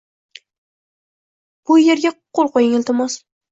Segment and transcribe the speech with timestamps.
[1.69, 3.23] Bu yerga qo'l qo’ying, iltimos.